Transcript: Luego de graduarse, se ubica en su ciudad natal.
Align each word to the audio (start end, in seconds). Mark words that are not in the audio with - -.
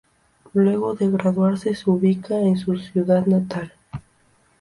Luego 0.55 0.95
de 0.95 1.11
graduarse, 1.11 1.75
se 1.75 1.87
ubica 1.87 2.33
en 2.39 2.57
su 2.57 2.75
ciudad 2.75 3.23
natal. 3.27 3.71